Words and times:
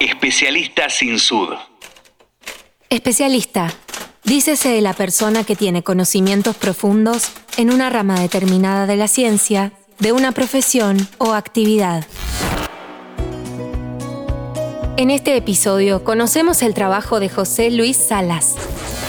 Especialista 0.00 0.90
sin 0.90 1.18
sud. 1.18 1.54
Especialista. 2.90 3.72
Dícese 4.24 4.68
de 4.68 4.82
la 4.82 4.92
persona 4.92 5.42
que 5.42 5.56
tiene 5.56 5.82
conocimientos 5.82 6.54
profundos 6.54 7.30
en 7.56 7.72
una 7.72 7.88
rama 7.88 8.20
determinada 8.20 8.86
de 8.86 8.96
la 8.96 9.08
ciencia, 9.08 9.72
de 9.98 10.12
una 10.12 10.32
profesión 10.32 11.08
o 11.16 11.32
actividad. 11.32 12.04
En 14.98 15.10
este 15.10 15.36
episodio 15.36 16.02
conocemos 16.04 16.62
el 16.62 16.72
trabajo 16.72 17.20
de 17.20 17.28
José 17.28 17.70
Luis 17.70 17.98
Salas. 17.98 18.56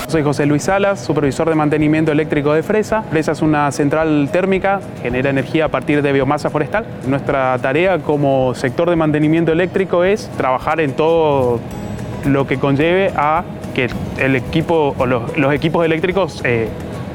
Soy 0.10 0.22
José 0.22 0.46
Luis 0.46 0.64
Salas, 0.64 1.00
supervisor 1.02 1.48
de 1.48 1.56
mantenimiento 1.56 2.12
eléctrico 2.12 2.52
de 2.52 2.62
Fresa. 2.62 3.04
Fresa 3.04 3.32
es 3.32 3.42
una 3.42 3.72
central 3.72 4.28
térmica, 4.30 4.82
genera 5.02 5.30
energía 5.30 5.66
a 5.66 5.68
partir 5.70 6.02
de 6.02 6.12
biomasa 6.12 6.50
forestal. 6.50 6.86
Nuestra 7.08 7.58
tarea 7.60 8.00
como 8.00 8.54
sector 8.54 8.90
de 8.90 8.98
mantenimiento 8.98 9.54
eléctrico 9.54 10.04
es 10.04 10.30
trabajar 10.36 10.82
en 10.82 10.92
todo 10.92 11.62
lo 12.26 12.46
que 12.48 12.58
conlleve 12.58 13.14
a 13.16 13.46
que 13.74 13.90
el 14.18 14.36
equipo 14.36 14.94
o 14.98 15.06
los, 15.06 15.54
equipos 15.54 15.86
eléctricos 15.86 16.42
eh, 16.44 16.68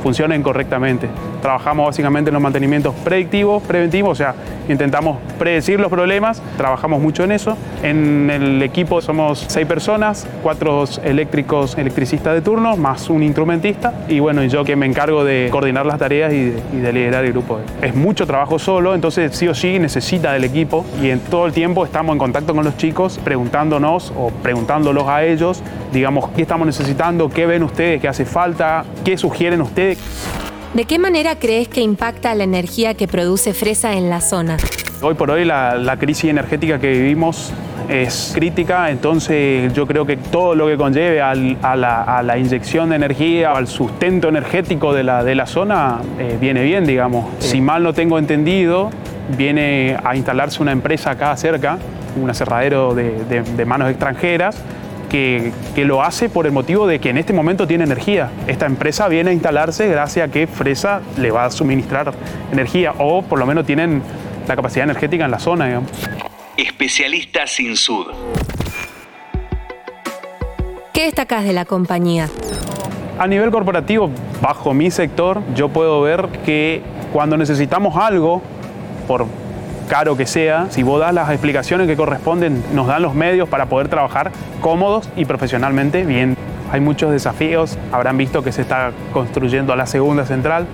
funcionen 0.03 0.43
correctamente. 0.43 1.09
Trabajamos 1.41 1.87
básicamente 1.87 2.31
en 2.31 2.35
los 2.35 2.43
mantenimientos 2.43 2.95
predictivos, 3.05 3.63
preventivos, 3.63 4.11
o 4.13 4.15
sea, 4.15 4.35
intentamos 4.69 5.19
predecir 5.39 5.81
los 5.81 5.91
problemas, 5.91 6.43
trabajamos 6.57 7.01
mucho 7.01 7.25
en 7.25 7.33
eso. 7.33 7.57
En 7.83 8.31
el 8.31 8.63
equipo 8.63 9.01
somos 9.01 9.45
seis 9.49 9.67
personas, 9.67 10.27
cuatro 10.43 10.85
eléctricos, 11.05 11.77
electricistas 11.79 12.35
de 12.35 12.43
turno, 12.43 12.77
más 12.77 13.11
un 13.11 13.23
instrumentista, 13.23 13.93
y 14.09 14.21
bueno, 14.21 14.45
yo 14.45 14.65
que 14.65 14.77
me 14.77 14.87
encargo 14.87 15.25
de 15.25 15.49
coordinar 15.51 15.87
las 15.87 15.99
tareas 15.99 16.33
y 16.33 16.51
de, 16.51 16.93
liderar 16.93 17.25
el 17.25 17.33
grupo. 17.33 17.61
Es 17.81 17.95
mucho 17.95 18.27
trabajo 18.27 18.59
solo, 18.59 18.95
entonces 18.95 19.35
sí 19.37 19.49
o 19.49 19.55
sí 19.55 19.79
necesita 19.79 20.33
del 20.33 20.45
equipo 20.45 20.85
y 21.01 21.11
en 21.11 21.21
todo 21.21 21.47
el 21.47 21.53
tiempo 21.53 21.85
estamos 21.85 22.13
en 22.13 22.19
contacto 22.19 22.55
con 22.55 22.65
los 22.65 22.77
chicos, 22.77 23.19
preguntándonos 23.25 24.13
o 24.17 24.31
preguntándolos 24.31 25.09
a 25.09 25.25
ellos, 25.25 25.63
digamos, 25.93 26.29
qué 26.31 26.43
estamos 26.43 26.67
necesitando, 26.67 27.29
qué 27.29 27.47
ven 27.47 27.63
ustedes, 27.63 28.01
qué 28.01 28.09
hace 28.09 28.25
falta, 28.25 28.85
qué 29.05 29.17
sugieren 29.17 29.61
ustedes. 29.61 29.92
¿De 30.75 30.85
qué 30.87 30.99
manera 30.99 31.39
crees 31.39 31.69
que 31.69 31.83
impacta 31.83 32.35
la 32.35 32.45
energía 32.45 32.95
que 32.95 33.07
produce 33.07 33.53
Fresa 33.53 33.93
en 33.95 34.09
la 34.09 34.23
zona? 34.23 34.57
Hoy 35.03 35.15
por 35.15 35.31
hoy 35.31 35.45
la, 35.45 35.97
crisis 35.99 36.31
energética 36.31 36.79
que 36.79 36.91
vivimos 36.91 37.53
es 37.89 38.33
crítica, 38.35 38.91
entonces 38.91 39.73
yo 39.75 39.87
creo 39.87 40.07
que 40.07 40.17
todo 40.17 40.55
lo 40.55 40.69
que 40.69 40.77
conlleve 40.77 41.21
a, 41.21 41.35
la, 41.35 42.39
inyección 42.39 42.91
de 42.91 42.97
energía, 42.97 43.53
al 43.53 43.67
sustento 43.67 44.29
energético 44.29 44.95
de 44.95 45.03
la, 45.03 45.25
de 45.25 45.35
la 45.35 45.47
zona, 45.47 46.01
eh, 46.19 46.39
viene 46.41 46.63
bien, 46.63 46.87
digamos. 46.87 47.27
Si 47.41 47.61
mal 47.61 47.83
no 47.83 47.93
tengo 47.93 48.19
entendido, 48.19 48.91
viene 49.37 49.97
a 50.03 50.17
instalarse 50.17 50.63
una 50.63 50.73
empresa 50.73 51.11
acá 51.11 51.37
cerca, 51.37 51.79
un 52.17 52.31
aserradero 52.31 52.95
de 52.95 53.65
manos 53.67 53.91
extranjeras, 53.91 54.57
que, 55.13 55.85
lo 55.85 56.03
hace 56.03 56.31
por 56.31 56.47
el 56.47 56.53
motivo 56.53 56.87
de 56.87 56.99
que 56.99 57.11
en 57.11 57.19
este 57.19 57.35
momento 57.35 57.67
tiene 57.67 57.85
energía. 57.85 58.31
Esta 58.47 58.65
empresa 58.65 59.09
viene 59.09 59.31
a 59.31 59.33
instalarse 59.35 59.87
gracias 59.87 60.29
a 60.29 60.33
que 60.33 60.47
Fresa 60.47 61.03
le 61.19 61.31
va 61.31 61.45
a 61.45 61.51
suministrar 61.51 62.15
energía 62.51 62.95
o 62.99 63.23
por 63.23 63.39
lo 63.39 63.45
menos 63.45 63.67
tienen 63.67 64.03
la 64.49 64.57
capacidad 64.57 64.85
energética 64.85 65.27
en 65.27 65.31
la 65.31 65.39
zona. 65.39 65.67
Digamos. 65.67 65.91
Especialista 66.57 67.47
sin 67.47 67.77
sud. 67.77 68.07
¿Qué 70.95 71.05
destacas 71.05 71.45
de 71.45 71.53
la 71.53 71.67
compañía? 71.67 72.29
A 73.19 73.27
nivel 73.27 73.51
corporativo, 73.51 74.11
bajo 74.41 74.73
mi 74.73 74.91
sector, 74.91 75.43
yo 75.55 75.69
puedo 75.69 76.01
ver 76.01 76.29
que 76.45 76.83
cuando 77.13 77.37
necesitamos 77.37 77.97
algo, 77.97 78.43
por 79.07 79.27
caro 79.89 80.17
que 80.17 80.27
sea, 80.27 80.67
si 80.71 80.83
vos 80.83 81.01
das 81.01 81.15
las 81.15 81.31
explicaciones 81.31 81.87
que 81.87 81.97
corresponden, 81.97 82.63
nos 82.75 82.87
dan 82.87 83.03
los 83.03 83.15
medios 83.15 83.49
para 83.49 83.67
poder 83.67 83.89
trabajar 83.89 84.33
cómodos 84.61 85.09
y 85.17 85.25
profesionalmente 85.25 86.05
bien. 86.05 86.37
Hay 86.71 86.81
muchos 86.81 87.13
desafíos, 87.13 87.79
habrán 87.93 88.17
visto 88.17 88.43
que 88.43 88.53
se 88.53 88.63
está 88.63 88.93
construyendo 89.13 89.77
la 89.77 89.87
segunda 89.87 90.25
central, 90.25 90.67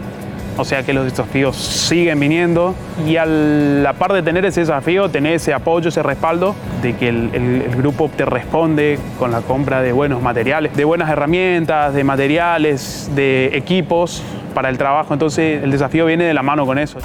o 0.57 0.65
sea 0.65 0.83
que 0.83 0.93
los 0.93 1.05
desafíos 1.05 1.57
siguen 1.57 2.19
viniendo 2.19 2.75
y 3.07 3.17
a 3.17 3.27
la 3.27 3.93
par 3.93 4.13
de 4.13 4.23
tener 4.23 4.45
ese 4.45 4.61
desafío, 4.61 5.09
tener 5.09 5.35
ese 5.35 5.55
apoyo, 5.55 5.89
ese 5.89 6.03
respaldo 6.03 6.55
de 6.83 6.97
que 6.97 7.09
el, 7.09 7.31
el, 7.33 7.77
grupo 7.77 8.11
te 8.15 8.25
responde 8.25 8.99
con 9.21 9.31
la 9.31 9.41
compra 9.41 9.83
de 9.83 9.93
buenos 9.93 10.21
materiales, 10.21 10.77
de 10.77 10.85
buenas 10.85 11.11
herramientas, 11.11 11.95
de 11.95 12.03
materiales, 12.03 13.09
de 13.15 13.57
equipos 13.57 14.23
para 14.53 14.69
el 14.69 14.79
trabajo. 14.79 15.15
Entonces 15.15 15.63
el 15.63 15.71
desafío 15.71 16.07
viene 16.07 16.25
de 16.25 16.35
la 16.35 16.43
mano 16.43 16.67
con 16.67 16.79
eso. 16.79 16.99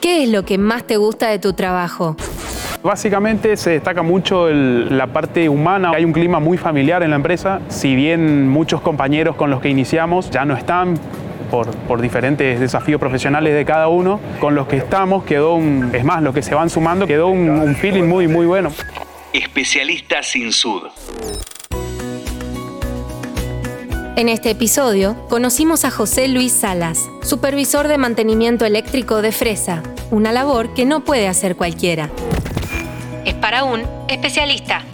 ¿Qué 0.00 0.22
es 0.22 0.30
lo 0.30 0.44
que 0.44 0.56
más 0.56 0.84
te 0.84 0.96
gusta 0.96 1.28
de 1.28 1.38
tu 1.38 1.52
trabajo? 1.52 2.16
Básicamente 2.82 3.58
se 3.58 3.70
destaca 3.70 4.02
mucho 4.02 4.48
la 4.48 5.06
parte 5.08 5.48
humana. 5.50 5.92
Hay 5.94 6.06
un 6.06 6.12
clima 6.12 6.40
muy 6.40 6.56
familiar 6.56 7.02
en 7.02 7.10
la 7.10 7.16
empresa. 7.16 7.60
Si 7.68 7.94
bien 7.94 8.48
muchos 8.48 8.80
compañeros 8.80 9.36
con 9.36 9.50
los 9.50 9.60
que 9.60 9.68
iniciamos 9.68 10.30
ya 10.30 10.46
no 10.46 10.56
están 10.56 10.98
por, 11.50 12.00
diferentes 12.00 12.58
desafíos 12.58 12.98
profesionales 12.98 13.54
de 13.54 13.64
cada 13.66 13.88
uno, 13.88 14.20
con 14.40 14.54
los 14.54 14.66
que 14.66 14.78
estamos 14.78 15.24
quedó 15.24 15.54
un, 15.54 15.90
es 15.92 16.04
más, 16.04 16.22
los 16.22 16.34
que 16.34 16.40
se 16.40 16.54
van 16.54 16.70
sumando, 16.70 17.06
quedó 17.06 17.26
un, 17.26 17.50
un 17.50 17.76
feeling 17.76 18.04
muy, 18.04 18.26
muy 18.26 18.46
bueno. 18.46 18.70
Especialista 19.34 20.22
sin 20.22 20.50
sud. 20.52 20.84
En 24.20 24.28
este 24.28 24.50
episodio 24.50 25.16
conocimos 25.30 25.86
a 25.86 25.90
José 25.90 26.28
Luis 26.28 26.52
Salas, 26.52 27.08
supervisor 27.22 27.88
de 27.88 27.96
mantenimiento 27.96 28.66
eléctrico 28.66 29.22
de 29.22 29.32
Fresa, 29.32 29.82
una 30.10 30.30
labor 30.30 30.74
que 30.74 30.84
no 30.84 31.02
puede 31.04 31.26
hacer 31.26 31.56
cualquiera. 31.56 32.10
Es 33.24 33.32
para 33.32 33.64
un 33.64 33.80
especialista. 34.08 34.84